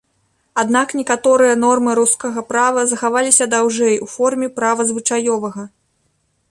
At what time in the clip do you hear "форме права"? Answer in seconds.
4.17-4.81